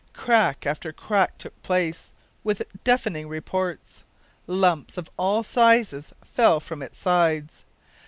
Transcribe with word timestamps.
Crack 0.13 0.65
after 0.65 0.91
crack 0.91 1.37
took 1.37 1.61
place, 1.61 2.11
with 2.43 2.63
deafening 2.83 3.27
reports. 3.27 4.03
Lumps 4.47 4.97
of 4.97 5.11
all 5.15 5.43
sizes 5.43 6.11
fell 6.23 6.59
from 6.59 6.81
its 6.81 6.97
sides. 6.97 7.65